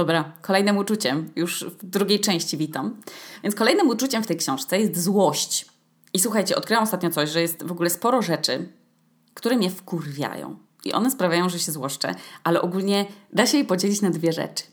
[0.00, 2.96] Dobra, kolejnym uczuciem, już w drugiej części witam.
[3.42, 5.66] Więc kolejnym uczuciem w tej książce jest złość.
[6.12, 8.68] I słuchajcie, odkryłam ostatnio coś, że jest w ogóle sporo rzeczy,
[9.34, 10.58] które mnie wkurwiają.
[10.84, 14.64] I one sprawiają, że się złoszczę, ale ogólnie da się je podzielić na dwie rzeczy.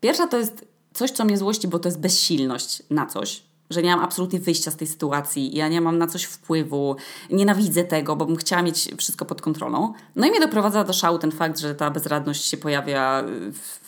[0.00, 3.96] Pierwsza to jest coś, co mnie złości, bo to jest bezsilność na coś, że nie
[3.96, 6.96] mam absolutnie wyjścia z tej sytuacji, ja nie mam na coś wpływu,
[7.30, 9.92] nienawidzę tego, bo bym chciała mieć wszystko pod kontrolą.
[10.16, 13.24] No i mnie doprowadza do szału ten fakt, że ta bezradność się pojawia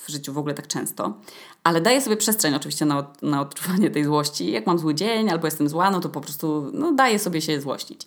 [0.07, 1.15] w życiu w ogóle tak często.
[1.65, 4.51] Ale daję sobie przestrzeń oczywiście na, na odczuwanie tej złości.
[4.51, 7.61] Jak mam zły dzień albo jestem zła, no to po prostu no, daję sobie się
[7.61, 8.07] złościć.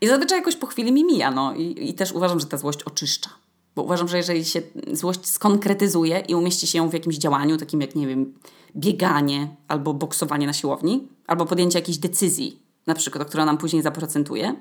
[0.00, 2.82] I zazwyczaj jakoś po chwili mi mija, no i, i też uważam, że ta złość
[2.82, 3.30] oczyszcza.
[3.76, 4.62] Bo uważam, że jeżeli się
[4.92, 8.34] złość skonkretyzuje i umieści się ją w jakimś działaniu, takim jak, nie wiem,
[8.76, 14.54] bieganie albo boksowanie na siłowni, albo podjęcie jakiejś decyzji, na przykład, która nam później zaprocentuje,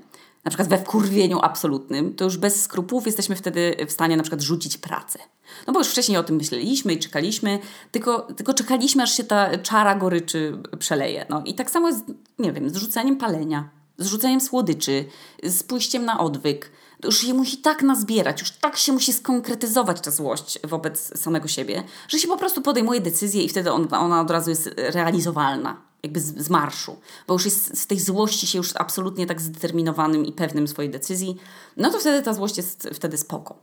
[0.46, 4.42] na przykład we wkurwieniu absolutnym, to już bez skrupułów jesteśmy wtedy w stanie na przykład
[4.42, 5.20] rzucić pracę.
[5.68, 7.60] No bo już wcześniej o tym myśleliśmy i czekaliśmy,
[7.92, 11.26] tylko, tylko czekaliśmy, aż się ta czara goryczy przeleje.
[11.30, 12.06] No i tak samo jest,
[12.40, 15.06] nie wiem, z rzuceniem palenia, z rzuceniem słodyczy,
[15.44, 16.72] z pójściem na odwyk,
[17.04, 21.84] już się musi tak nazbierać, już tak się musi skonkretyzować ta złość wobec samego siebie,
[22.08, 26.20] że się po prostu podejmuje decyzję i wtedy on, ona od razu jest realizowalna, jakby
[26.20, 30.32] z, z marszu, bo już jest z tej złości się już absolutnie tak zdeterminowanym i
[30.32, 31.38] pewnym swojej decyzji,
[31.78, 33.58] no to wtedy ta złość jest wtedy spoko.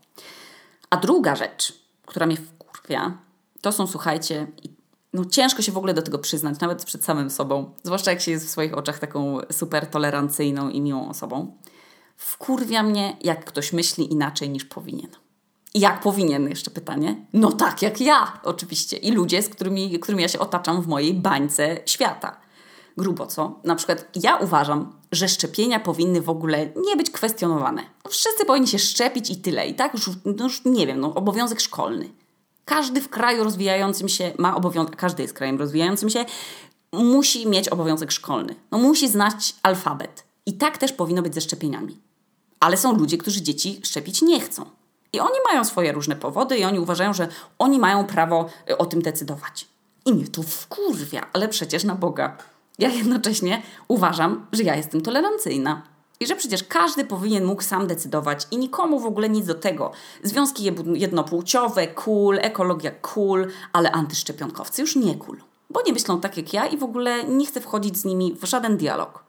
[0.90, 3.18] A druga rzecz, która mnie wkurwia,
[3.60, 4.46] to są, słuchajcie,
[5.12, 8.30] no ciężko się w ogóle do tego przyznać, nawet przed samym sobą, zwłaszcza jak się
[8.30, 11.56] jest w swoich oczach taką super tolerancyjną i miłą osobą,
[12.18, 15.10] Wkurwia mnie, jak ktoś myśli inaczej niż powinien.
[15.74, 17.26] Jak powinien, jeszcze pytanie?
[17.32, 18.96] No tak, jak ja, oczywiście.
[18.96, 22.40] I ludzie, z którymi, którymi ja się otaczam w mojej bańce świata.
[22.96, 23.60] Grubo, co?
[23.64, 27.82] Na przykład ja uważam, że szczepienia powinny w ogóle nie być kwestionowane.
[28.04, 29.66] No, wszyscy powinni się szczepić i tyle.
[29.66, 32.10] I tak już, no już nie wiem, no, obowiązek szkolny.
[32.64, 36.24] Każdy w kraju rozwijającym się ma obowiązek, każdy jest krajem rozwijającym się,
[36.92, 38.54] musi mieć obowiązek szkolny.
[38.70, 40.24] No musi znać alfabet.
[40.46, 42.07] I tak też powinno być ze szczepieniami.
[42.60, 44.64] Ale są ludzie, którzy dzieci szczepić nie chcą.
[45.12, 48.86] I oni mają swoje różne powody i oni uważają, że oni mają prawo y, o
[48.86, 49.68] tym decydować.
[50.06, 52.36] I mnie to wkurwia, ale przecież na Boga.
[52.78, 55.82] Ja jednocześnie uważam, że ja jestem tolerancyjna.
[56.20, 59.90] I że przecież każdy powinien mógł sam decydować i nikomu w ogóle nic do tego.
[60.22, 65.38] Związki jednopłciowe, cool, ekologia, cool, ale antyszczepionkowcy już nie cool.
[65.70, 68.44] Bo nie myślą tak jak ja i w ogóle nie chcę wchodzić z nimi w
[68.44, 69.24] żaden dialog.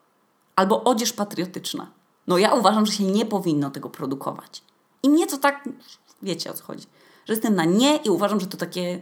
[0.55, 1.91] Albo odzież patriotyczna.
[2.29, 4.63] No ja uważam, że się nie powinno tego produkować.
[5.03, 5.69] I mnie to tak,
[6.21, 6.87] wiecie o co chodzi,
[7.27, 9.01] że jestem na nie i uważam, że to takie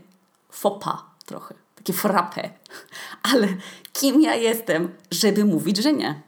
[0.49, 2.49] fopa trochę, takie frappe.
[3.33, 3.47] Ale
[3.93, 6.21] kim ja jestem, żeby mówić, że nie?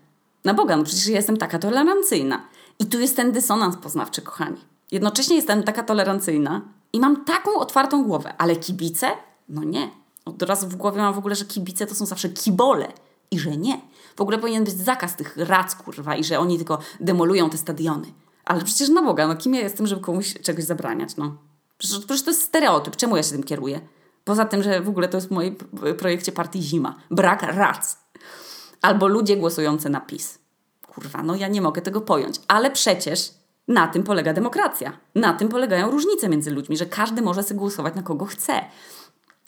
[0.45, 2.47] Na Boga, no przecież ja jestem taka tolerancyjna.
[2.79, 4.61] I tu jest ten dysonans poznawczy, kochani.
[4.91, 6.61] Jednocześnie jestem taka tolerancyjna
[6.93, 9.07] i mam taką otwartą głowę, ale kibice?
[9.49, 9.91] No nie.
[10.25, 12.87] Od razu w głowie mam w ogóle, że kibice to są zawsze kibole
[13.31, 13.81] i że nie.
[14.19, 18.07] W ogóle powinien być zakaz tych rac, kurwa, i że oni tylko demolują te stadiony.
[18.45, 21.35] Ale przecież na Boga, no kim ja jestem, żeby komuś czegoś zabraniać, no.
[21.77, 22.95] Przecież, przecież to jest stereotyp.
[22.95, 23.81] Czemu ja się tym kieruję?
[24.23, 25.55] Poza tym, że w ogóle to jest w moim
[25.97, 26.95] projekcie partii Zima.
[27.11, 27.97] Brak rac.
[28.81, 30.39] Albo ludzie głosujący na PiS.
[30.87, 32.35] Kurwa, no ja nie mogę tego pojąć.
[32.47, 33.31] Ale przecież
[33.67, 34.97] na tym polega demokracja.
[35.15, 38.61] Na tym polegają różnice między ludźmi, że każdy może sobie głosować na kogo chce.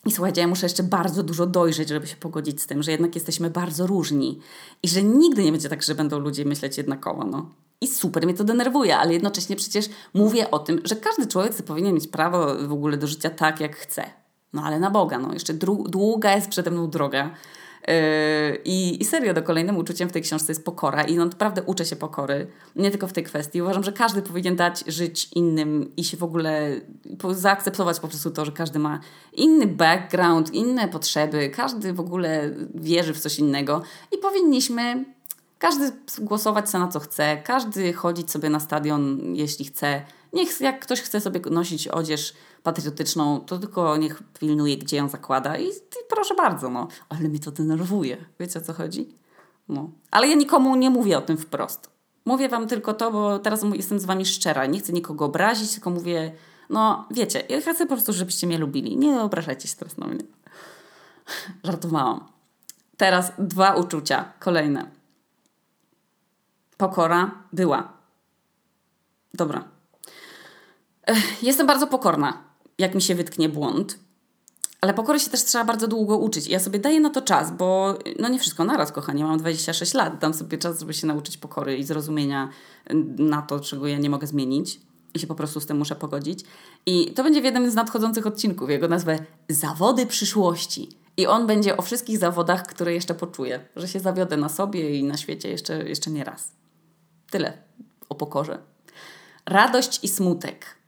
[0.06, 3.16] I słuchajcie, ja muszę jeszcze bardzo dużo dojrzeć, żeby się pogodzić z tym, że jednak
[3.16, 4.40] jesteśmy bardzo różni
[4.84, 7.26] i że nigdy nie będzie tak, że będą ludzie myśleć jednakowo.
[7.26, 7.50] No.
[7.82, 11.94] I super mnie to denerwuje, ale jednocześnie przecież mówię o tym, że każdy człowiek powinien
[11.96, 14.04] mieć prawo w ogóle do życia tak, jak chce.
[14.54, 15.54] No ale na Boga, no jeszcze
[15.88, 17.36] długa jest przede mną droga
[18.66, 21.86] I, I serio, do kolejnym uczuciem w tej książce jest pokora i no naprawdę uczę
[21.86, 23.62] się pokory, nie tylko w tej kwestii.
[23.62, 26.82] Uważam, że każdy powinien dać żyć innym i się w ogóle
[27.32, 29.00] zaakceptować po prostu to, że każdy ma
[29.34, 33.82] inny background, inne potrzeby, każdy w ogóle wierzy w coś innego
[34.12, 35.06] i powinniśmy
[35.60, 40.02] każdy głosować sobie na co chce, każdy chodzić sobie na stadion, jeśli chce.
[40.34, 42.34] Niech jak ktoś chce sobie nosić odzież
[42.64, 46.88] patriotyczną, to tylko niech pilnuje, gdzie ją zakłada i, i proszę bardzo, no.
[47.10, 48.18] Ale mnie to denerwuje.
[48.40, 49.10] Wiecie o co chodzi?
[49.70, 49.90] No.
[50.12, 51.90] Ale ja nikomu nie mówię o tym wprost.
[52.26, 54.66] Mówię wam tylko to, bo teraz jestem z wami szczera.
[54.66, 56.32] Nie chcę nikogo obrazić, tylko mówię,
[56.70, 58.98] no wiecie, ja chcę po prostu, żebyście mnie lubili.
[58.98, 60.24] Nie obrażajcie się teraz na mnie.
[61.64, 62.28] Żartowałam.
[62.98, 64.34] Teraz dwa uczucia.
[64.40, 64.92] Kolejne.
[66.78, 67.94] Pokora była.
[69.34, 69.81] Dobra.
[71.42, 74.00] Jestem bardzo pokorna jak mi się wytknie błąd.
[74.82, 76.48] Ale pokory się też trzeba bardzo długo uczyć.
[76.48, 79.24] Ja sobie daję na to czas, bo no nie wszystko naraz, kochanie.
[79.24, 80.20] Mam 26 lat.
[80.20, 82.50] Dam sobie czas, żeby się nauczyć pokory i zrozumienia
[83.18, 84.82] na to, czego ja nie mogę zmienić.
[85.14, 86.44] i się po prostu z tym muszę pogodzić.
[86.86, 88.70] I to będzie w jednym z nadchodzących odcinków.
[88.70, 89.20] Jego nazwę
[89.50, 90.90] Zawody przyszłości.
[91.18, 95.04] I on będzie o wszystkich zawodach, które jeszcze poczuję, że się zawiodę na sobie i
[95.04, 96.52] na świecie jeszcze, jeszcze nie raz.
[97.32, 97.58] Tyle
[98.10, 98.60] o pokorze.
[99.46, 100.81] Radość i smutek.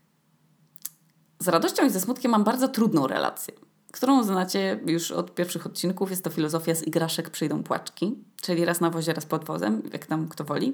[1.44, 3.54] Z radością i ze smutkiem mam bardzo trudną relację,
[3.92, 6.10] którą znacie już od pierwszych odcinków.
[6.10, 10.06] Jest to filozofia z igraszek przyjdą płaczki, czyli raz na wozie, raz pod wozem, jak
[10.06, 10.74] tam kto woli.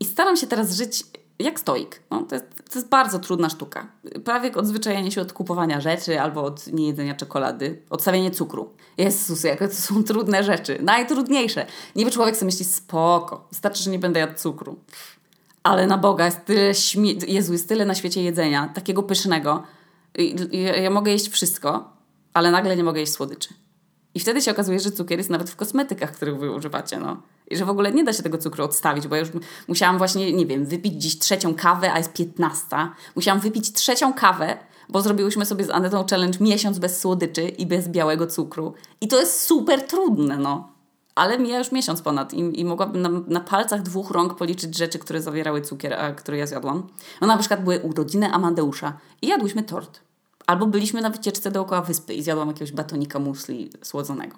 [0.00, 1.04] I staram się teraz żyć
[1.38, 2.02] jak stoik.
[2.10, 3.86] No, to, jest, to jest bardzo trudna sztuka.
[4.24, 8.72] Prawie odzwyczajenie się od kupowania rzeczy albo od niejedzenia czekolady, odstawienie cukru.
[8.98, 10.78] Jezus, jakie to są trudne rzeczy.
[10.82, 11.66] Najtrudniejsze.
[11.96, 14.76] Niby człowiek sobie myśli, spoko, wystarczy, że nie będę jadł cukru.
[15.62, 19.62] Ale na Boga jest tyle śmie- Jezu, jest tyle na świecie jedzenia, takiego pysznego.
[20.82, 21.92] Ja, mogę jeść wszystko,
[22.34, 23.48] ale nagle nie mogę jeść słodyczy.
[24.14, 26.98] I wtedy się okazuje, że cukier jest nawet w kosmetykach, których wy używacie.
[26.98, 27.22] No.
[27.50, 29.30] I że w ogóle nie da się tego cukru odstawić, bo ja już
[29.68, 32.94] musiałam właśnie, nie wiem, wypić dziś trzecią kawę, a jest piętnasta.
[33.16, 34.56] Musiałam wypić trzecią kawę,
[34.88, 38.74] bo zrobiłyśmy sobie z Anetą challenge miesiąc bez słodyczy i bez białego cukru.
[39.00, 40.68] I to jest super trudne, no.
[41.14, 44.98] Ale mija już miesiąc ponad i, i mogłabym na, na, palcach dwóch rąk policzyć rzeczy,
[44.98, 46.86] które zawierały cukier, a które ja zjadłam.
[47.20, 48.92] No na przykład były urodziny Amandeusza
[49.22, 50.00] i jadłyśmy tort.
[50.48, 54.36] Albo byliśmy na wycieczce dookoła wyspy i zjadłam jakiegoś batonika musli słodzonego.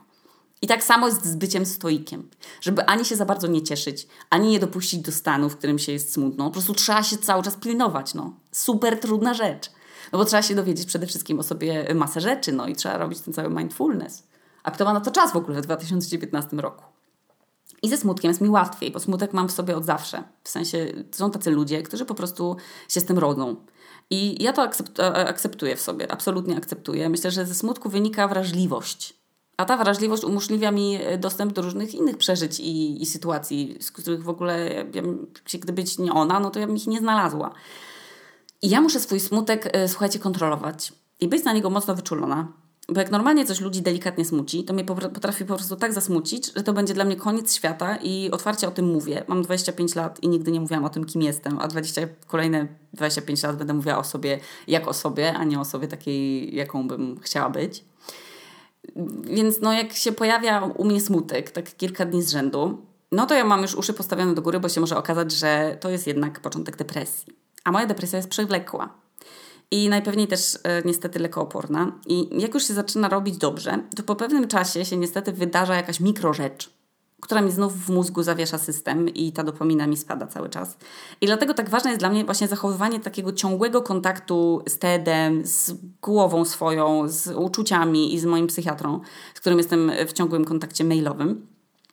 [0.62, 2.28] I tak samo jest z byciem stoikiem.
[2.60, 5.92] Żeby ani się za bardzo nie cieszyć, ani nie dopuścić do stanu, w którym się
[5.92, 6.44] jest smutno.
[6.44, 8.14] Po prostu trzeba się cały czas pilnować.
[8.14, 8.32] No.
[8.52, 9.70] Super trudna rzecz.
[10.12, 13.20] No bo trzeba się dowiedzieć przede wszystkim o sobie masę rzeczy, no i trzeba robić
[13.20, 14.22] ten cały mindfulness.
[14.62, 16.84] A kto ma na to czas w ogóle w 2019 roku?
[17.82, 20.22] I ze smutkiem jest mi łatwiej, bo smutek mam w sobie od zawsze.
[20.44, 22.56] W sensie są tacy ludzie, którzy po prostu
[22.88, 23.56] się z tym rodzą.
[24.10, 24.62] I ja to
[25.14, 27.08] akceptuję w sobie, absolutnie akceptuję.
[27.08, 29.20] Myślę, że ze smutku wynika wrażliwość.
[29.56, 33.90] A ta wrażliwość umożliwia mi e, dostęp do różnych innych przeżyć i, i sytuacji, z
[33.90, 35.02] których w ogóle, ja,
[35.60, 37.54] gdyby nie ona, no to ja bym ich nie znalazła.
[38.62, 42.52] I ja muszę swój smutek, e, słuchajcie, kontrolować i być na niego mocno wyczulona.
[42.90, 46.62] Bo jak normalnie coś ludzi delikatnie smuci, to mnie potrafi po prostu tak zasmucić, że
[46.62, 49.24] to będzie dla mnie koniec świata i otwarcie o tym mówię.
[49.28, 53.42] Mam 25 lat i nigdy nie mówiłam o tym, kim jestem, a 20, kolejne 25
[53.42, 57.20] lat będę mówiła o sobie jak o sobie, a nie o sobie takiej, jaką bym
[57.20, 57.84] chciała być.
[59.22, 62.78] Więc no jak się pojawia u mnie smutek, tak kilka dni z rzędu,
[63.12, 65.90] no to ja mam już uszy postawione do góry, bo się może okazać, że to
[65.90, 67.32] jest jednak początek depresji.
[67.64, 68.94] A moja depresja jest przewlekła.
[69.70, 71.92] I najpewniej też e, niestety lekooporna.
[72.06, 76.00] I jak już się zaczyna robić dobrze, to po pewnym czasie się niestety wydarza jakaś
[76.00, 76.70] mikrorzecz,
[77.20, 80.76] która mi znów w mózgu zawiesza system i ta dopamina mi spada cały czas.
[81.20, 85.72] I dlatego tak ważne jest dla mnie właśnie zachowywanie takiego ciągłego kontaktu z TED-em, z
[86.02, 89.00] głową swoją, z uczuciami i z moim psychiatrą,
[89.34, 91.46] z którym jestem w ciągłym kontakcie mailowym.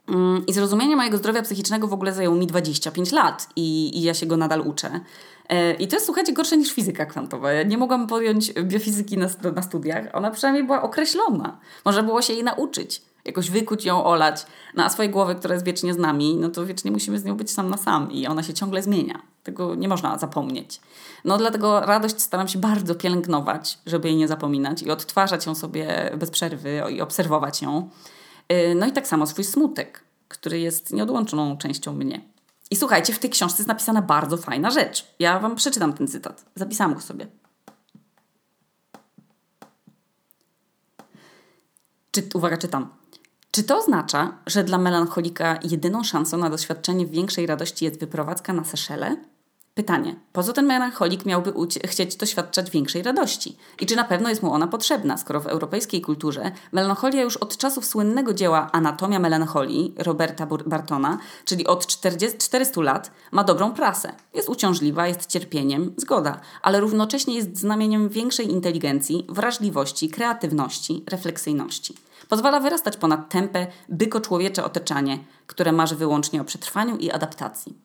[0.08, 4.14] Mm, I zrozumienie mojego zdrowia psychicznego w ogóle zajęło mi 25 lat i, i ja
[4.14, 5.00] się go nadal uczę.
[5.50, 7.52] E, I to jest, słuchajcie, gorsze niż fizyka kwantowa.
[7.52, 10.06] Ja nie mogłam podjąć biofizyki na, na studiach.
[10.14, 11.60] Ona przynajmniej była określona.
[11.86, 14.46] Można było się jej nauczyć jakoś wykuć ją, olać
[14.76, 17.52] na swojej głowy, która jest wiecznie z nami, no to wiecznie musimy z nią być
[17.52, 19.22] sam na sam i ona się ciągle zmienia.
[19.44, 20.82] Tego nie można zapomnieć.
[21.26, 26.12] No dlatego radość staram się bardzo pielęgnować, żeby jej nie zapominać i odtwarzać ją sobie
[26.18, 27.90] bez przerwy i obserwować ją.
[28.52, 32.22] Y, no i tak samo swój smutek, który jest nieodłączoną częścią mnie.
[32.72, 35.16] I słuchajcie, w tej książce jest napisana bardzo fajna rzecz.
[35.20, 36.46] Ja wam przeczytam ten cytat.
[36.56, 37.28] Zapisałam go sobie.
[42.12, 42.90] Czy, uwaga, czytam.
[43.52, 48.64] Czy to oznacza, że dla melancholika jedyną szansą na doświadczenie większej radości jest wyprowadzka na
[48.64, 49.18] Seszele?
[49.78, 51.54] Pytanie, po co ten melancholik miałby
[51.86, 53.58] chcieć doświadczać większej radości?
[53.82, 57.58] I czy na pewno jest mu ona potrzebna, skoro w europejskiej kulturze melancholia już od
[57.58, 64.14] czasów słynnego dzieła Anatomia melancholii Roberta Bartona, czyli od 40, 400 lat, ma dobrą prasę.
[64.34, 71.96] Jest uciążliwa, jest cierpieniem, zgoda, ale równocześnie jest znamieniem większej inteligencji, wrażliwości, kreatywności, refleksyjności.
[72.30, 77.78] Pozwala wyrastać ponad tempę, byko człowiecze otoczenie, które marzy wyłącznie o przetrwaniu i adaptacji.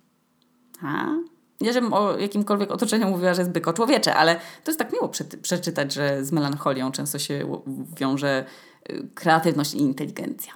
[0.82, 1.31] A?
[1.62, 5.10] Nie, żebym o jakimkolwiek otoczeniu mówiła, że jest byko człowiecze, ale to jest tak miło
[5.42, 7.62] przeczytać, że z melancholią często się
[7.96, 8.44] wiąże
[8.90, 10.52] y, kreatywność i inteligencja.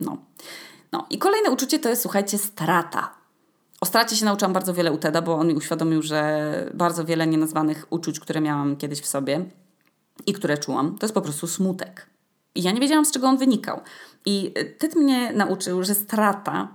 [0.00, 0.16] No.
[0.92, 1.06] no.
[1.10, 3.14] I kolejne uczucie to jest, słuchajcie, strata.
[3.80, 7.26] O stracie się nauczyłam bardzo wiele u Teda, bo on mi uświadomił, że bardzo wiele
[7.26, 9.44] nienazwanych uczuć, które miałam kiedyś w sobie
[10.26, 12.06] i które czułam, to jest po prostu smutek.
[12.54, 13.80] I ja nie wiedziałam, z czego on wynikał.
[14.26, 16.68] I Ted mnie nauczył, że strata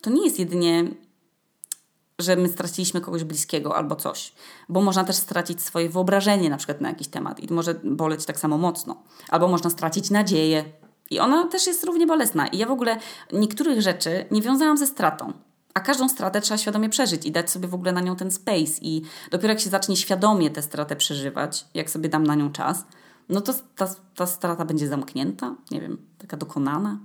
[0.00, 0.84] to nie jest jedynie,
[2.18, 4.32] że my straciliśmy kogoś bliskiego albo coś,
[4.68, 8.38] bo można też stracić swoje wyobrażenie na przykład na jakiś temat i może boleć tak
[8.38, 9.02] samo mocno.
[9.28, 10.64] Albo można stracić nadzieję
[11.10, 12.46] i ona też jest równie bolesna.
[12.46, 12.98] I ja w ogóle
[13.32, 15.32] niektórych rzeczy nie wiązałam ze stratą,
[15.74, 18.72] A każdą stratę trzeba świadomie przeżyć i dać sobie w ogóle na nią ten space.
[18.80, 22.84] I dopiero jak się zacznie świadomie tę stratę przeżywać, jak sobie dam na nią czas,
[23.28, 26.98] no to ta, ta strata będzie zamknięta, nie wiem, taka dokonana.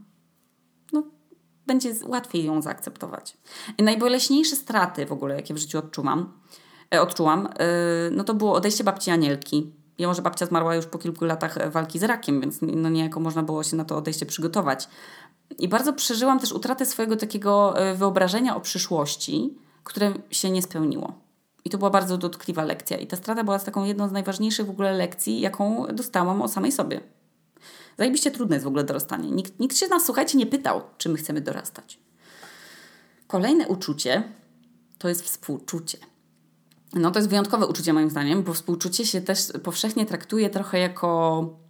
[1.68, 3.38] Będzie łatwiej ją zaakceptować.
[3.80, 5.78] Najboleśniejsze straty w ogóle, jakie w życiu
[6.94, 7.66] e, odczułam, e,
[8.12, 9.74] no to było odejście babci Anielki.
[10.00, 13.44] Mimo, że babcia zmarła już po kilku latach walki z rakiem, więc no niejako można
[13.44, 14.88] było się na to odejście przygotować.
[15.60, 21.14] I bardzo przeżyłam też utratę swojego takiego e, wyobrażenia o przyszłości, które się nie spełniło.
[21.66, 22.98] I to była bardzo dotkliwa lekcja.
[22.98, 26.72] I ta strata była taką jedną z najważniejszych w ogóle lekcji, jaką dostałam o samej
[26.72, 27.02] sobie.
[27.98, 29.32] Zajebiście trudne jest w ogóle dorastanie.
[29.32, 32.00] Nikt, nikt się nas, słuchajcie, nie pytał, czy my chcemy dorastać.
[33.28, 34.24] Kolejne uczucie
[34.98, 35.98] to jest współczucie.
[36.94, 41.62] No to jest wyjątkowe uczucie moim zdaniem, bo współczucie się też powszechnie traktuje trochę jako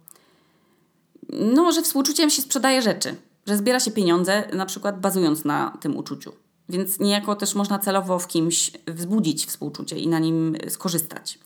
[1.32, 5.96] no, że współczuciem się sprzedaje rzeczy, że zbiera się pieniądze na przykład bazując na tym
[5.96, 6.32] uczuciu.
[6.68, 11.38] Więc niejako też można celowo w kimś wzbudzić współczucie i na nim skorzystać.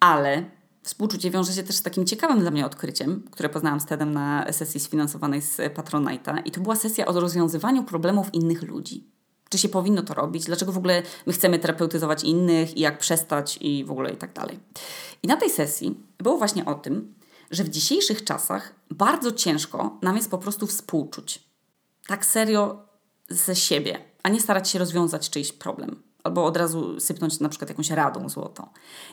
[0.00, 0.44] Ale
[0.88, 4.52] współczucie wiąże się też z takim ciekawym dla mnie odkryciem, które poznałam z TEDem na
[4.52, 6.42] sesji sfinansowanej z Patronite'a.
[6.44, 9.10] I to była sesja o rozwiązywaniu problemów innych ludzi.
[9.48, 10.44] Czy się powinno to robić?
[10.44, 14.32] Dlaczego w ogóle my chcemy terapeutyzować innych i jak przestać i w ogóle i tak
[14.32, 14.60] dalej.
[15.22, 17.14] I na tej sesji było właśnie o tym,
[17.50, 21.48] że w dzisiejszych czasach bardzo ciężko nam jest po prostu współczuć.
[22.06, 22.86] Tak serio
[23.28, 26.02] ze siebie, a nie starać się rozwiązać czyjś problem.
[26.24, 28.68] Albo od razu sypnąć na przykład jakąś radą złotą.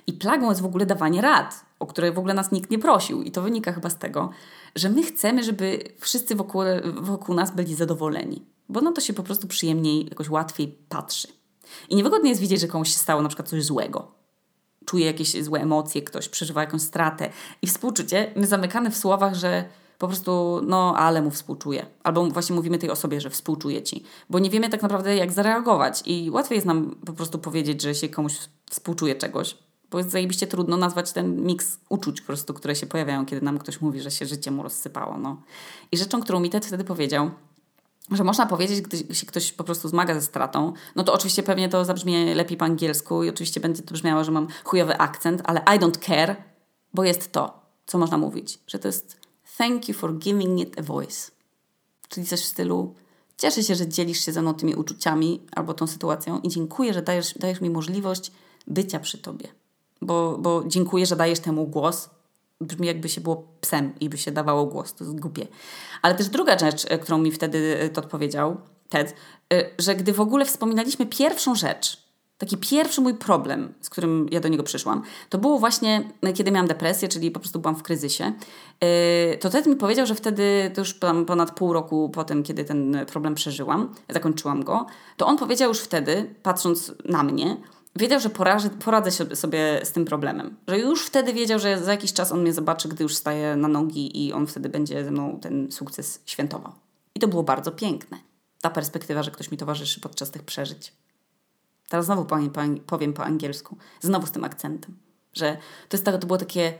[0.07, 3.23] I plagą jest w ogóle dawanie rad, o które w ogóle nas nikt nie prosił.
[3.23, 4.29] I to wynika chyba z tego,
[4.75, 6.61] że my chcemy, żeby wszyscy wokół,
[6.95, 8.45] wokół nas byli zadowoleni.
[8.69, 11.27] Bo na to się po prostu przyjemniej, jakoś łatwiej patrzy.
[11.89, 14.11] I niewygodnie jest widzieć, że komuś się stało na przykład coś złego.
[14.85, 17.29] Czuje jakieś złe emocje, ktoś przeżywa jakąś stratę.
[17.61, 21.85] I współczucie, my zamykamy w słowach, że po prostu, no ale mu współczuję.
[22.03, 24.03] Albo właśnie mówimy tej osobie, że współczuję ci.
[24.29, 26.03] Bo nie wiemy tak naprawdę, jak zareagować.
[26.05, 28.33] I łatwiej jest nam po prostu powiedzieć, że się komuś
[28.69, 29.57] współczuje czegoś.
[29.91, 33.59] Bo jest zajebiście trudno nazwać ten miks uczuć po prostu, które się pojawiają, kiedy nam
[33.59, 35.17] ktoś mówi, że się życie mu rozsypało.
[35.17, 35.41] No.
[35.91, 37.31] I rzeczą, którą mi Ted wtedy powiedział,
[38.11, 41.69] że można powiedzieć, gdy się ktoś po prostu zmaga ze stratą, no to oczywiście pewnie
[41.69, 45.59] to zabrzmie lepiej po angielsku i oczywiście będzie to brzmiało, że mam chujowy akcent, ale
[45.59, 46.35] I don't care,
[46.93, 49.19] bo jest to, co można mówić, że to jest
[49.57, 51.31] thank you for giving it a voice.
[52.09, 52.93] Czyli coś w stylu
[53.37, 57.01] cieszę się, że dzielisz się ze mną tymi uczuciami albo tą sytuacją i dziękuję, że
[57.01, 58.31] dajesz, dajesz mi możliwość
[58.67, 59.47] bycia przy tobie.
[60.05, 62.09] Bo, bo dziękuję, że dajesz temu głos,
[62.61, 65.47] brzmi jakby się było psem i by się dawało głos, to jest głupie.
[66.01, 68.57] Ale też druga rzecz, e, którą mi wtedy e, to odpowiedział,
[68.89, 69.15] Ted,
[69.53, 72.05] e, że gdy w ogóle wspominaliśmy pierwszą rzecz,
[72.37, 76.67] taki pierwszy mój problem, z którym ja do niego przyszłam, to było właśnie, kiedy miałam
[76.67, 78.33] depresję, czyli po prostu byłam w kryzysie.
[79.39, 80.93] To Ted mi powiedział, że wtedy, to już
[81.27, 84.85] ponad pół roku po tym, kiedy ten problem przeżyłam, zakończyłam go,
[85.17, 87.57] to on powiedział już wtedy, patrząc na mnie,
[87.95, 88.29] wiedział, że
[88.69, 90.57] poradzę sobie z tym problemem.
[90.67, 93.67] Że już wtedy wiedział, że za jakiś czas on mnie zobaczy, gdy już staje na
[93.67, 96.73] nogi i on wtedy będzie ze mną ten sukces świętował.
[97.15, 98.17] I to było bardzo piękne.
[98.61, 100.93] Ta perspektywa, że ktoś mi towarzyszy podczas tych przeżyć.
[101.89, 104.97] Teraz znowu powiem po, powiem po angielsku, znowu z tym akcentem,
[105.33, 105.57] że
[105.89, 106.73] to, jest, tak, to było takie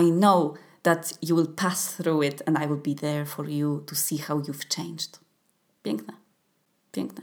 [0.00, 3.84] I know that you will pass through it and I will be there for you
[3.86, 5.20] to see how you've changed.
[5.82, 6.12] Piękne.
[6.92, 7.22] Piękne.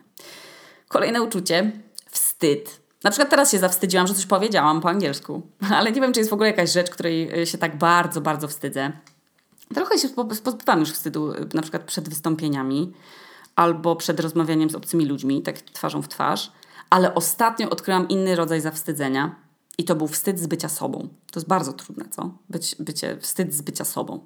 [0.87, 1.71] Kolejne uczucie.
[2.09, 5.41] Wstyd na przykład teraz się zawstydziłam, że coś powiedziałam po angielsku,
[5.77, 8.47] ale nie wiem, czy jest w ogóle jakaś rzecz, której y, się tak bardzo, bardzo
[8.47, 8.91] wstydzę.
[9.75, 10.09] Trochę się
[10.43, 12.93] pozbywam już wstydu, y, na przykład przed wystąpieniami
[13.55, 16.51] albo przed rozmawianiem z obcymi ludźmi, tak twarzą w twarz,
[16.89, 19.35] ale ostatnio odkryłam inny rodzaj zawstydzenia
[19.77, 21.07] i to był wstyd z bycia sobą.
[21.31, 22.31] To jest bardzo trudne, co?
[22.49, 24.19] Być, bycie, wstyd z bycia sobą.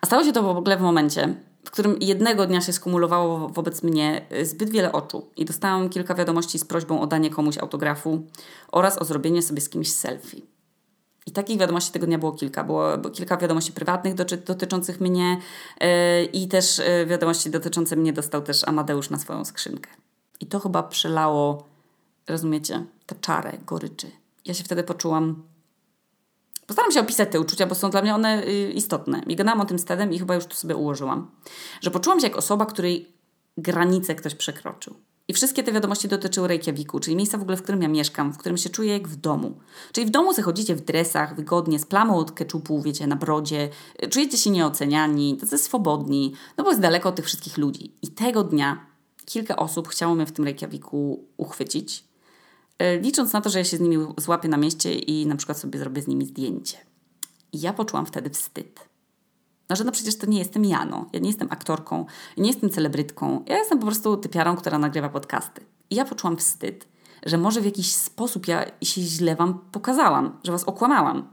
[0.00, 3.82] A stało się to w ogóle w momencie, w którym jednego dnia się skumulowało wobec
[3.82, 8.26] mnie y, zbyt wiele oczu i dostałam kilka wiadomości z prośbą o danie komuś autografu
[8.72, 10.42] oraz o zrobienie sobie z kimś selfie.
[11.26, 12.64] I takich wiadomości tego dnia było kilka.
[12.64, 15.38] Było, kilka wiadomości prywatnych doty, dotyczących mnie
[15.80, 15.88] yy,
[16.24, 19.90] i też yy, wiadomości dotyczące mnie dostał też Amadeusz na swoją skrzynkę.
[20.40, 21.66] I to chyba przelało,
[22.28, 24.19] rozumiecie, tę czarę goryczy.
[24.44, 25.42] Ja się wtedy poczułam
[26.70, 29.22] Postaram się opisać te uczucia, bo są dla mnie one y, istotne.
[29.26, 31.30] I gadałam o tym z Tedem i chyba już tu sobie ułożyłam.
[31.80, 33.12] Że poczułam się jak osoba, której
[33.58, 34.94] granicę ktoś przekroczył.
[35.28, 38.38] I wszystkie te wiadomości dotyczyły Reykjaviku, czyli miejsca w ogóle, w którym ja mieszkam, w
[38.38, 39.58] którym się czuję jak w domu.
[39.92, 43.68] Czyli w domu zachodzicie w dresach, wygodnie, z plamą od keczupu, wiecie, na brodzie,
[44.04, 47.94] y, czujecie się nieoceniani, tacy swobodni, no bo jest daleko od tych wszystkich ludzi.
[48.02, 48.86] I tego dnia
[49.24, 52.09] kilka osób chciało mnie w tym Reykjaviku uchwycić
[53.00, 55.78] licząc na to, że ja się z nimi złapię na mieście i na przykład sobie
[55.78, 56.78] zrobię z nimi zdjęcie.
[57.52, 58.88] I ja poczułam wtedy wstyd.
[59.68, 61.06] No, że no przecież to nie jestem ja, no.
[61.12, 62.06] Ja nie jestem aktorką,
[62.36, 63.44] nie jestem celebrytką.
[63.46, 65.60] Ja jestem po prostu typiarą, która nagrywa podcasty.
[65.90, 66.88] I ja poczułam wstyd,
[67.26, 71.28] że może w jakiś sposób ja się źle wam pokazałam, że was okłamałam,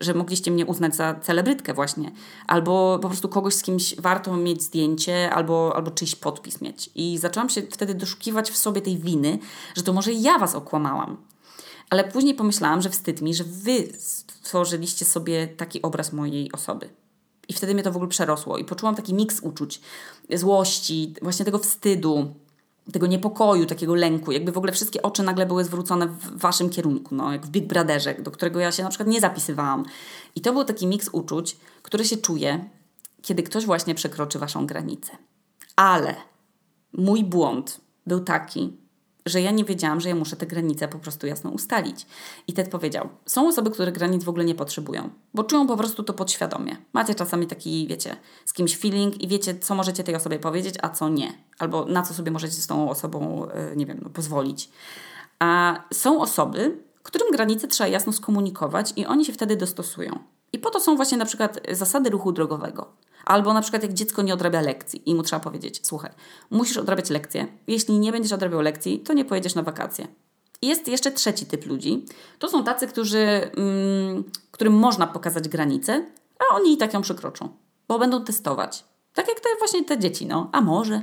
[0.00, 2.12] że mogliście mnie uznać za celebrytkę właśnie,
[2.46, 6.90] albo po prostu kogoś, z kimś warto mieć zdjęcie, albo, albo czyjś podpis mieć.
[6.94, 9.38] I zaczęłam się wtedy doszukiwać w sobie tej winy,
[9.76, 11.16] że to może ja was okłamałam.
[11.90, 16.90] Ale później pomyślałam, że wstyd mi, że wy stworzyliście sobie taki obraz mojej osoby.
[17.48, 19.80] I wtedy mnie to w ogóle przerosło i poczułam taki miks uczuć,
[20.34, 22.34] złości, właśnie tego wstydu,
[22.92, 27.14] tego niepokoju, takiego lęku, jakby w ogóle wszystkie oczy nagle były zwrócone w waszym kierunku,
[27.14, 29.84] no, jak w Big Brotherze, do którego ja się na przykład nie zapisywałam.
[30.34, 32.64] I to był taki miks uczuć, który się czuje,
[33.22, 35.12] kiedy ktoś właśnie przekroczy waszą granicę.
[35.76, 36.14] Ale
[36.92, 38.76] mój błąd był taki,
[39.30, 42.06] że ja nie wiedziałam, że ja muszę te granice po prostu jasno ustalić.
[42.48, 46.02] I Ted powiedział, są osoby, które granic w ogóle nie potrzebują, bo czują po prostu
[46.02, 46.76] to podświadomie.
[46.92, 50.88] Macie czasami taki, wiecie, z kimś feeling i wiecie, co możecie tej osobie powiedzieć, a
[50.88, 51.32] co nie.
[51.58, 54.70] Albo na co sobie możecie z tą osobą, e, nie wiem, no, pozwolić.
[55.38, 60.18] A są osoby, którym granice trzeba jasno skomunikować i oni się wtedy dostosują.
[60.52, 62.92] I po to są właśnie na przykład zasady ruchu drogowego.
[63.24, 66.10] Albo na przykład jak dziecko nie odrabia lekcji i mu trzeba powiedzieć, słuchaj,
[66.50, 67.46] musisz odrabiać lekcje.
[67.66, 70.08] Jeśli nie będziesz odrabiał lekcji, to nie pojedziesz na wakacje.
[70.62, 72.04] Jest jeszcze trzeci typ ludzi.
[72.38, 76.06] To są tacy, którzy, mm, którym można pokazać granicę,
[76.38, 77.48] a oni i tak ją przekroczą,
[77.88, 78.84] bo będą testować.
[79.14, 80.48] Tak jak te właśnie te dzieci, no.
[80.52, 81.02] A może?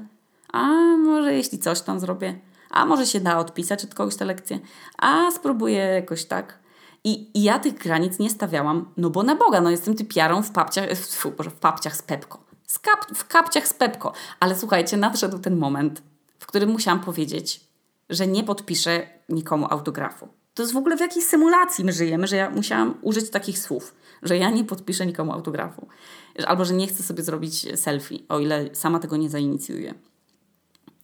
[0.54, 2.40] A może jeśli coś tam zrobię?
[2.70, 4.60] A może się da odpisać od kogoś te lekcje?
[4.98, 6.60] A spróbuję jakoś tak.
[7.08, 10.52] I, I, ja tych granic nie stawiałam, no bo na Boga, no jestem typiarą w
[10.52, 12.40] papciach, fu, Boże, w papciach z Pepko.
[12.66, 14.14] Z kap, w kapciach z Pepko.
[14.40, 16.02] Ale słuchajcie, nadszedł ten moment,
[16.40, 17.62] w którym musiałam powiedzieć,
[18.10, 20.28] że nie podpiszę nikomu autografu.
[20.54, 23.96] To jest w ogóle w jakiej symulacji my żyjemy, że ja musiałam użyć takich słów,
[24.24, 25.88] że ja nie podpiszę nikomu autografu.
[26.48, 29.94] Albo że nie chcę sobie zrobić selfie, o ile sama tego nie zainicjuję.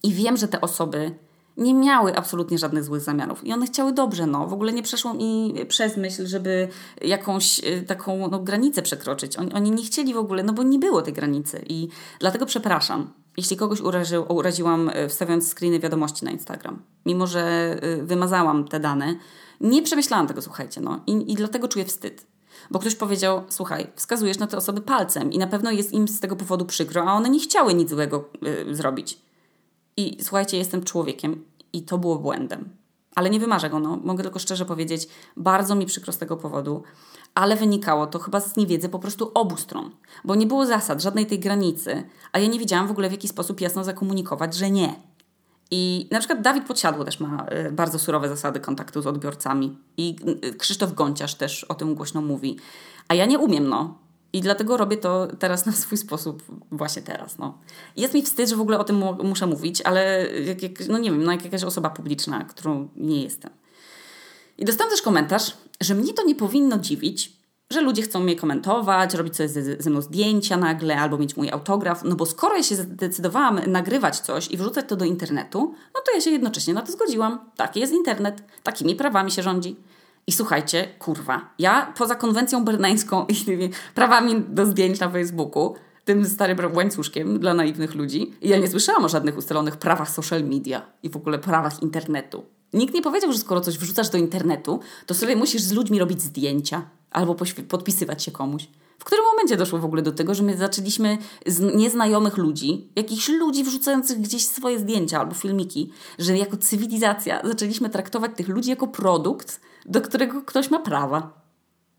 [0.03, 1.15] I wiem, że te osoby
[1.57, 3.45] nie miały absolutnie żadnych złych zamiarów.
[3.45, 4.47] I one chciały dobrze, no.
[4.47, 6.67] W ogóle nie przeszło mi przez myśl, żeby
[7.01, 9.37] jakąś y, taką no, granicę przekroczyć.
[9.37, 11.65] Oni, oni nie chcieli w ogóle, no bo nie było tej granicy.
[11.69, 11.87] I
[12.19, 16.81] dlatego przepraszam, jeśli kogoś uraził, uraziłam y, wstawiając screeny wiadomości na Instagram.
[17.05, 19.15] Mimo, że y, wymazałam te dane,
[19.61, 20.99] nie przemyślałam tego, słuchajcie, no.
[21.07, 22.25] I, i dlatego czuję wstyd.
[22.71, 26.19] Bo ktoś powiedział, słuchaj, wskazujesz na te osoby palcem i na pewno jest im z
[26.19, 28.29] tego powodu przykro, a one nie chciały nic złego
[28.69, 29.19] y, zrobić.
[29.97, 32.69] I słuchajcie, jestem człowiekiem i to było błędem.
[33.15, 33.99] Ale nie wymarzę go, no.
[34.03, 36.83] Mogę tylko szczerze powiedzieć, bardzo mi przykro z tego powodu,
[37.35, 39.91] ale wynikało to chyba z niewiedzy po prostu obu stron,
[40.23, 43.27] bo nie było zasad, żadnej tej granicy, a ja nie wiedziałam w ogóle w jaki
[43.27, 44.95] sposób jasno zakomunikować, że nie.
[45.71, 50.15] I na przykład Dawid Podsiadło też ma y, bardzo surowe zasady kontaktu z odbiorcami i
[50.45, 52.57] y, Krzysztof Gonciarz też o tym głośno mówi.
[53.07, 53.97] A ja nie umiem, no.
[54.33, 57.37] I dlatego robię to teraz na swój sposób, właśnie teraz.
[57.37, 57.57] No.
[57.97, 61.11] Jest mi wstyd, że w ogóle o tym muszę mówić, ale jak, jak, no nie
[61.11, 63.51] wiem, no jak jakaś osoba publiczna, którą nie jestem.
[64.57, 69.13] I dostałam też komentarz, że mnie to nie powinno dziwić, że ludzie chcą mnie komentować,
[69.13, 72.63] robić sobie ze, ze mną zdjęcia nagle albo mieć mój autograf, no bo skoro ja
[72.63, 76.81] się zdecydowałam nagrywać coś i wrzucać to do internetu, no to ja się jednocześnie na
[76.81, 77.51] to zgodziłam.
[77.55, 79.75] Taki jest internet, takimi prawami się rządzi.
[80.27, 86.25] I słuchajcie, kurwa, ja poza konwencją berneńską i tymi prawami do zdjęć na Facebooku, tym
[86.25, 91.09] starym łańcuszkiem dla naiwnych ludzi, ja nie słyszałam o żadnych ustalonych prawach social media i
[91.09, 92.45] w ogóle prawach internetu.
[92.73, 96.21] Nikt nie powiedział, że skoro coś wrzucasz do internetu, to sobie musisz z ludźmi robić
[96.21, 96.81] zdjęcia
[97.13, 97.35] albo
[97.67, 98.67] podpisywać się komuś.
[98.99, 103.29] W którym momencie doszło w ogóle do tego, że my zaczęliśmy z nieznajomych ludzi, jakichś
[103.29, 108.87] ludzi wrzucających gdzieś swoje zdjęcia albo filmiki, że jako cywilizacja zaczęliśmy traktować tych ludzi jako
[108.87, 111.43] produkt, do którego ktoś ma prawa.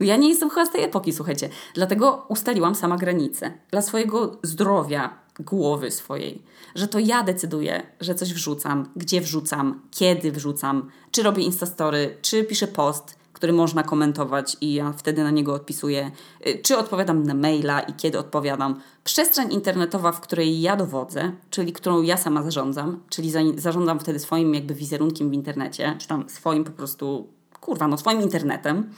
[0.00, 1.48] Ja nie jestem chyba z tej epoki, słuchajcie.
[1.74, 6.42] Dlatego ustaliłam sama granice dla swojego zdrowia, głowy swojej,
[6.74, 12.44] że to ja decyduję, że coś wrzucam, gdzie wrzucam, kiedy wrzucam, czy robię instastory, czy
[12.44, 16.10] piszę post, który można komentować i ja wtedy na niego odpisuję,
[16.46, 18.80] y, czy odpowiadam na maila i kiedy odpowiadam.
[19.04, 24.54] Przestrzeń internetowa, w której ja dowodzę, czyli którą ja sama zarządzam, czyli zarządzam wtedy swoim
[24.54, 27.28] jakby wizerunkiem w internecie, czy tam swoim po prostu
[27.60, 28.90] kurwa, no swoim internetem,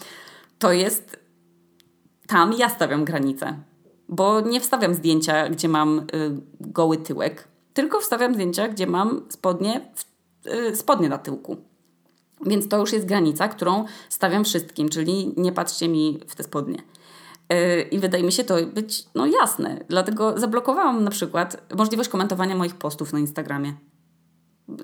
[0.59, 1.17] to jest
[2.27, 3.59] tam ja stawiam granicę.
[4.09, 6.05] Bo nie wstawiam zdjęcia, gdzie mam y,
[6.61, 9.91] goły tyłek, tylko wstawiam zdjęcia, gdzie mam spodnie,
[10.71, 11.57] y, spodnie na tyłku.
[12.47, 16.83] Więc to już jest granica, którą stawiam wszystkim, czyli nie patrzcie mi w te spodnie.
[17.53, 19.85] Y, I wydaje mi się to być no, jasne.
[19.89, 23.75] Dlatego zablokowałam na przykład możliwość komentowania moich postów na Instagramie.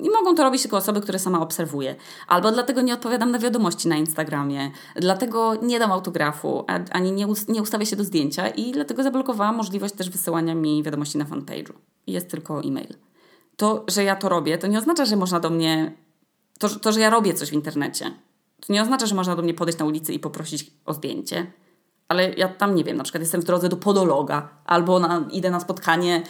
[0.01, 1.95] I mogą to robić tylko osoby, które sama obserwuję.
[2.29, 7.63] Albo dlatego nie odpowiadam na wiadomości na Instagramie, dlatego nie dam autografu, ani nie, nie
[7.63, 11.73] ustawię się do zdjęcia i dlatego zablokowałam możliwość też wysyłania mi wiadomości na fanpage'u.
[12.07, 12.95] Jest tylko e-mail.
[13.57, 15.93] To, że ja to robię, to nie oznacza, że można do mnie
[16.63, 18.11] To, to, że ja robię coś w internecie,
[18.67, 21.47] to nie oznacza, że można do mnie podejść na ulicy i poprosić o zdjęcie.
[22.09, 25.51] Ale ja tam nie wiem, na przykład jestem w drodze do podologa albo na, idę
[25.51, 26.23] na spotkanie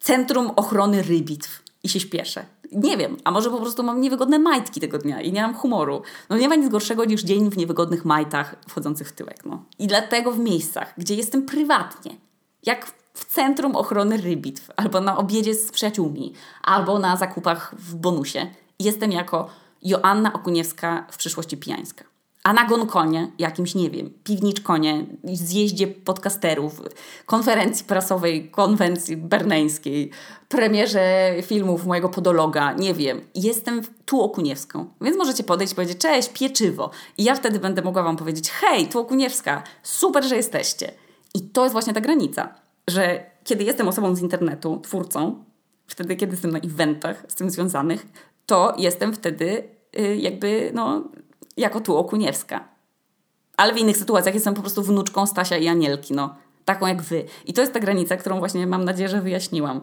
[0.00, 2.46] Centrum Ochrony Rybitw i się śpieszę.
[2.72, 6.02] Nie wiem, a może po prostu mam niewygodne majtki tego dnia i nie mam humoru.
[6.30, 9.44] No nie ma nic gorszego niż dzień w niewygodnych majtach wchodzących w tyłek.
[9.44, 9.64] No.
[9.78, 12.16] I dlatego w miejscach, gdzie jestem prywatnie,
[12.62, 18.46] jak w Centrum Ochrony Rybitw, albo na obiedzie z przyjaciółmi, albo na zakupach w bonusie,
[18.78, 22.04] jestem jako Joanna Okuniewska w przyszłości pijańska.
[22.44, 26.82] A na Gonkonie, jakimś, nie wiem, piwniczkonie, zjeździe podcasterów,
[27.26, 30.10] konferencji prasowej, konwencji berneńskiej,
[30.48, 33.20] premierze filmów mojego podologa, nie wiem.
[33.34, 36.90] Jestem tu Okuniewską, więc możecie podejść i powiedzieć, cześć, pieczywo.
[37.18, 40.92] I ja wtedy będę mogła wam powiedzieć, hej, tu Okuniewska, super, że jesteście.
[41.34, 42.54] I to jest właśnie ta granica,
[42.88, 45.44] że kiedy jestem osobą z internetu, twórcą,
[45.86, 48.06] wtedy, kiedy jestem na eventach z tym związanych,
[48.46, 51.04] to jestem wtedy jakby, no,
[51.56, 52.68] jako tu Okuniewska.
[53.56, 56.36] Ale w innych sytuacjach jestem po prostu wnuczką Stasia i Anielki, no.
[56.64, 57.24] Taką jak wy.
[57.46, 59.80] I to jest ta granica, którą właśnie mam nadzieję, że wyjaśniłam.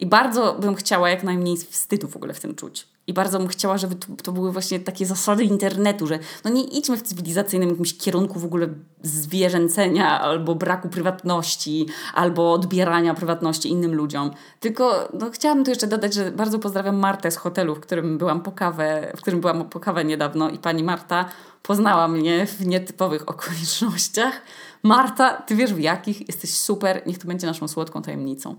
[0.00, 2.92] I bardzo bym chciała jak najmniej wstydu w ogóle w tym czuć.
[3.06, 6.64] I bardzo bym chciała, żeby to, to, były właśnie takie zasady internetu, że no nie
[6.64, 8.68] idźmy w cywilizacyjnym jakimś kierunku w ogóle
[9.02, 14.30] zwierzęcenia albo braku prywatności, albo odbierania prywatności innym ludziom.
[14.60, 18.40] Tylko no, chciałabym tu jeszcze dodać, że bardzo pozdrawiam Martę z hotelu, w którym byłam
[18.40, 21.24] po kawę, w którym byłam po kawę niedawno i pani Marta
[21.62, 24.42] poznała mnie w nietypowych okolicznościach.
[24.82, 26.28] Marta, ty wiesz w jakich?
[26.28, 28.56] Jesteś super, niech to będzie naszą słodką tajemnicą.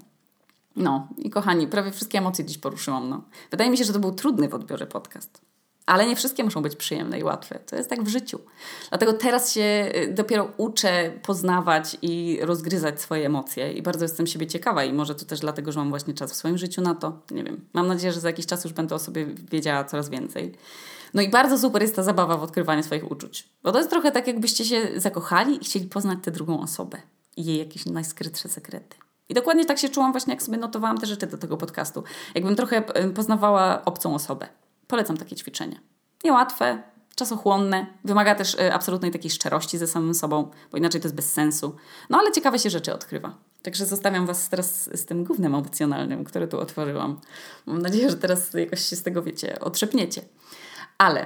[0.76, 3.10] No i kochani, prawie wszystkie emocje dziś poruszyłam.
[3.10, 3.22] No.
[3.52, 5.42] Wydaje mi się, że to był trudny w odbiorze podcast.
[5.86, 7.60] Ale nie wszystkie muszą być przyjemne i łatwe.
[7.60, 8.40] To jest tak w życiu.
[8.90, 14.48] Dlatego teraz się y, dopiero uczę poznawać i rozgryzać swoje emocje i bardzo jestem siebie
[14.48, 17.20] ciekawa i może to też dlatego, że mam właśnie czas w swoim życiu na to.
[17.32, 17.66] Nie wiem.
[17.74, 20.56] Mam nadzieję, że za jakiś czas już będę o sobie wiedziała coraz więcej.
[21.14, 23.50] No i bardzo super jest ta zabawa w odkrywanie swoich uczuć.
[23.64, 26.98] Bo to jest trochę tak, jakbyście się zakochali i chcieli poznać tę drugą osobę
[27.38, 28.98] i jej jakieś najskrytsze sekrety.
[29.30, 32.04] I dokładnie tak się czułam właśnie, jak sobie notowałam te rzeczy do tego podcastu.
[32.36, 32.82] Jakbym trochę
[33.16, 34.48] poznawała obcą osobę.
[34.88, 35.80] Polecam takie ćwiczenie.
[36.24, 36.84] Niełatwe,
[37.16, 41.34] czasochłonne, wymaga też y, absolutnej takiej szczerości ze samym sobą, bo inaczej to jest bez
[41.34, 41.76] sensu.
[42.10, 43.38] No ale ciekawe się rzeczy odkrywa.
[43.62, 47.20] Także zostawiam Was teraz z tym głównym emocjonalnym, które tu otworzyłam.
[47.66, 50.22] Mam nadzieję, że teraz jakoś się z tego, wiecie, otrzepniecie.
[50.98, 51.26] Ale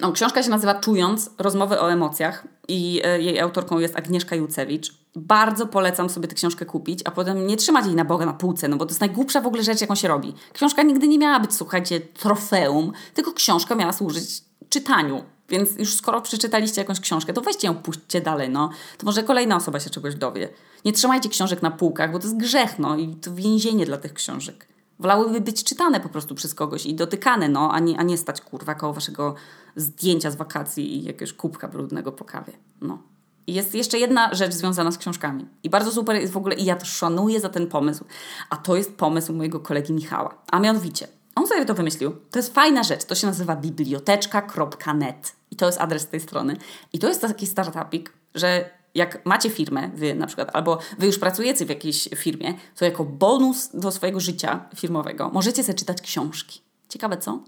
[0.00, 4.94] no, książka się nazywa Czując, rozmowy o emocjach i y, jej autorką jest Agnieszka Jucewicz.
[5.16, 8.68] Bardzo polecam sobie tę książkę kupić, a potem nie trzymać jej na Boga na półce,
[8.68, 10.34] no bo to jest najgłupsza w ogóle rzecz, jaką się robi.
[10.52, 15.24] Książka nigdy nie miała być, słuchajcie, trofeum, tylko książka miała służyć czytaniu.
[15.48, 18.70] Więc już skoro przeczytaliście jakąś książkę, to weźcie ją, puśćcie dalej, no.
[18.98, 20.48] To może kolejna osoba się czegoś dowie.
[20.84, 24.14] Nie trzymajcie książek na półkach, bo to jest grzech, no i to więzienie dla tych
[24.14, 24.73] książek.
[24.98, 28.40] Wolałyby być czytane po prostu przez kogoś i dotykane, no, a nie, a nie stać
[28.40, 29.34] kurwa koło waszego
[29.76, 32.52] zdjęcia z wakacji i jakiegoś kubka brudnego po kawie.
[32.80, 32.98] No.
[33.46, 35.46] I jest jeszcze jedna rzecz związana z książkami.
[35.62, 38.04] I bardzo super jest w ogóle, i ja to szanuję za ten pomysł,
[38.50, 40.34] a to jest pomysł mojego kolegi Michała.
[40.50, 42.16] A mianowicie, on sobie to wymyślił.
[42.30, 43.04] To jest fajna rzecz.
[43.04, 45.32] To się nazywa biblioteczka.net.
[45.50, 46.56] I to jest adres tej strony.
[46.92, 51.18] I to jest taki startupik, że jak macie firmę, wy na przykład, albo wy już
[51.18, 56.60] pracujecie w jakiejś firmie, to jako bonus do swojego życia firmowego możecie sobie czytać książki.
[56.88, 57.40] Ciekawe co?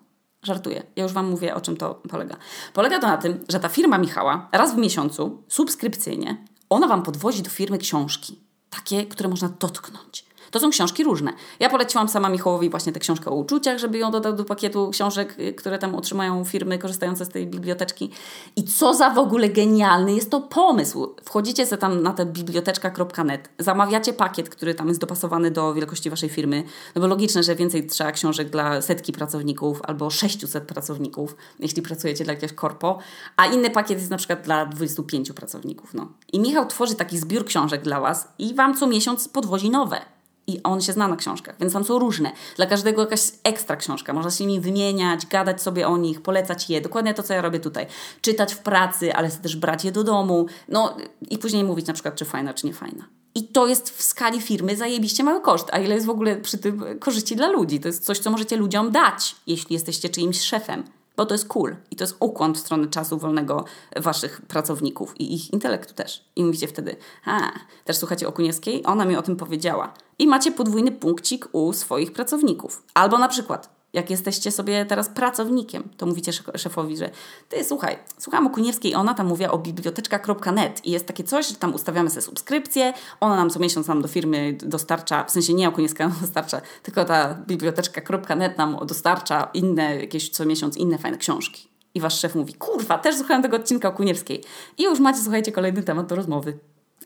[0.43, 0.83] Żartuję.
[0.97, 2.37] Ja już Wam mówię, o czym to polega.
[2.73, 7.43] Polega to na tym, że ta firma Michała raz w miesiącu, subskrypcyjnie, ona Wam podwozi
[7.43, 8.41] do firmy książki.
[8.71, 10.27] Takie, które można dotknąć.
[10.57, 11.33] To są książki różne.
[11.61, 15.37] Ja poleciłam sama Michałowi właśnie tę książkę o uczuciach, żeby ją dodał do pakietu książek,
[15.39, 18.11] y, które tam otrzymają firmy korzystające z tej biblioteczki.
[18.57, 21.15] I co za w ogóle genialny jest to pomysł.
[21.25, 26.29] Wchodzicie sobie tam na tę biblioteczka.net, zamawiacie pakiet, który tam jest dopasowany do wielkości waszej
[26.29, 26.65] firmy,
[26.95, 32.25] no bo logiczne, że więcej trzeba książek dla setki pracowników albo 600 pracowników, jeśli pracujecie
[32.25, 32.99] dla jakiegoś korpo,
[33.37, 35.95] a inny pakiet jest na przykład dla 25 pracowników.
[35.95, 36.09] No.
[36.33, 40.16] I Michał tworzy taki zbiór książek dla was i wam co miesiąc podwozi nowe
[40.47, 42.33] i on się zna na książkach, więc tam są różne.
[42.57, 44.13] Dla każdego jakaś ekstra książka.
[44.13, 46.81] Można się nimi wymieniać, gadać sobie o nich, polecać je.
[46.81, 47.87] Dokładnie to, co ja robię tutaj.
[48.21, 50.47] Czytać w pracy, ale też brać je do domu.
[50.69, 50.97] No
[51.31, 53.09] i później mówić na przykład, czy fajna, czy nie fajna.
[53.35, 55.69] I to jest w skali firmy zajebiście mały koszt.
[55.73, 57.81] A ile jest w ogóle przy tym korzyści dla ludzi?
[57.81, 60.85] To jest coś, co możecie ludziom dać, jeśli jesteście czyimś szefem
[61.17, 63.65] bo to jest cool i to jest ukłon w stronę czasu wolnego
[63.97, 66.25] waszych pracowników i ich intelektu też.
[66.37, 67.41] I mówicie wtedy, a,
[67.85, 68.83] też słuchacie Okuniewskiej?
[68.87, 69.95] Ona mi o tym powiedziała.
[70.19, 72.83] I macie podwójny punkcik u swoich pracowników.
[72.95, 77.11] Albo na przykład, Jak jesteście sobie teraz pracownikiem, to mówicie szefowi, że
[77.49, 81.55] ty słuchaj, słucham o Kuniewskiej, ona tam mówiła o biblioteczka.net i jest takie coś, że
[81.55, 85.69] tam ustawiamy sobie subskrypcję, ona nam co miesiąc nam do firmy dostarcza, w sensie nie
[85.69, 91.69] Okuniewska nam dostarcza, tylko ta biblioteczka.net nam dostarcza inne, jakieś co miesiąc inne fajne książki.
[91.95, 94.45] I wasz szef mówi, kurwa, też słuchałem tego odcinka o Kuniewskiej.
[94.79, 96.59] I już macie, słuchajcie, kolejny temat do rozmowy.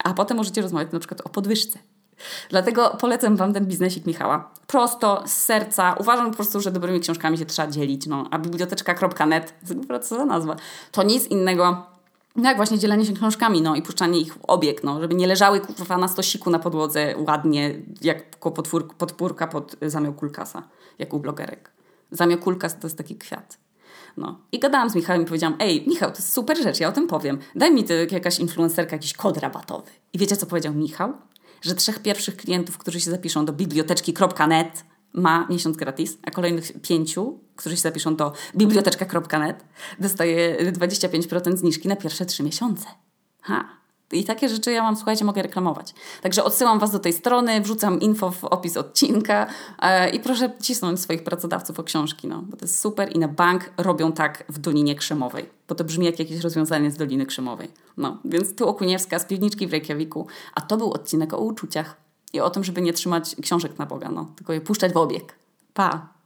[0.04, 1.78] A potem możecie rozmawiać na przykład o podwyżce.
[2.48, 4.50] Dlatego polecam Wam ten biznesik Michała.
[4.66, 5.94] Prosto, z serca.
[5.98, 8.06] Uważam po prostu, że dobrymi książkami się trzeba dzielić.
[8.06, 8.24] No.
[8.30, 9.54] A biblioteczka.net,
[10.08, 10.56] co za nazwa,
[10.92, 11.90] to nic innego
[12.36, 15.26] no jak właśnie dzielenie się książkami, no i puszczanie ich w obieg, no, żeby nie
[15.26, 18.36] leżały kurwa na stosiku na podłodze ładnie, jak
[18.98, 20.62] podpórka pod zamiał kulkasa,
[20.98, 21.70] jak u blogerek.
[22.10, 23.58] Zamiał kulkas to jest taki kwiat.
[24.16, 24.38] No.
[24.52, 27.06] I gadałam z Michałem i powiedziałam, ej, Michał, to jest super rzecz, ja o tym
[27.06, 27.38] powiem.
[27.54, 29.90] Daj mi to jakaś influencerka, jakiś kod rabatowy.
[30.12, 31.12] I wiecie, co powiedział Michał?
[31.62, 37.38] Że trzech pierwszych klientów, którzy się zapiszą do biblioteczki.net ma miesiąc gratis, a kolejnych pięciu,
[37.56, 39.64] którzy się zapiszą do biblioteczka.net
[39.98, 42.86] dostaje 25% zniżki na pierwsze trzy miesiące.
[43.40, 43.79] Ha!
[44.12, 45.94] I takie rzeczy ja mam, słuchajcie, mogę reklamować.
[46.22, 49.46] Także odsyłam Was do tej strony, wrzucam info w opis odcinka
[49.82, 53.28] e, i proszę cisnąć swoich pracodawców o książki, no, bo to jest super i na
[53.28, 57.70] bank robią tak w Dolinie Krzemowej, bo to brzmi jak jakieś rozwiązanie z Doliny Krzemowej.
[57.96, 61.96] No, więc tu Okuniewska z piwniczki w Reykjaviku, a to był odcinek o uczuciach
[62.32, 65.34] i o tym, żeby nie trzymać książek na Boga, no, tylko je puszczać w obieg.
[65.74, 66.19] Pa!